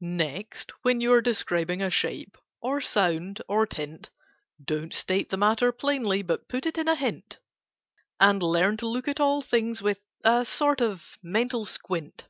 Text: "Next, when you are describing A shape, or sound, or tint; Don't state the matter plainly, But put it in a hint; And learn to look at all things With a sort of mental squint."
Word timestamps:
"Next, 0.00 0.70
when 0.82 1.00
you 1.00 1.12
are 1.14 1.20
describing 1.20 1.82
A 1.82 1.90
shape, 1.90 2.38
or 2.60 2.80
sound, 2.80 3.42
or 3.48 3.66
tint; 3.66 4.08
Don't 4.64 4.94
state 4.94 5.30
the 5.30 5.36
matter 5.36 5.72
plainly, 5.72 6.22
But 6.22 6.46
put 6.46 6.64
it 6.64 6.78
in 6.78 6.86
a 6.86 6.94
hint; 6.94 7.40
And 8.20 8.40
learn 8.40 8.76
to 8.76 8.86
look 8.86 9.08
at 9.08 9.18
all 9.18 9.42
things 9.42 9.82
With 9.82 9.98
a 10.24 10.44
sort 10.44 10.80
of 10.80 11.18
mental 11.24 11.64
squint." 11.64 12.28